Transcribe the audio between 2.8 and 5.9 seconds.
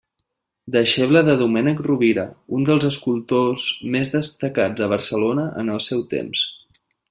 escultors més destacats a Barcelona en el